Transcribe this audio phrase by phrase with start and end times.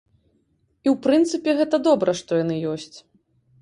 [0.87, 2.95] І ў прынцыпе, гэта добра, што яны ёсць.